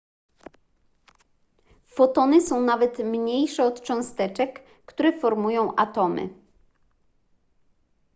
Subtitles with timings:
[1.87, 6.29] fotony są nawet mniejsze od cząsteczek które formują atomy